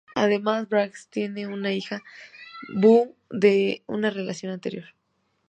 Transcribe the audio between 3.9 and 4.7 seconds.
relación